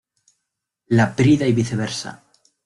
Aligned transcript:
Laprida 0.97 1.45
y 1.45 1.53
viceversa. 1.53 2.23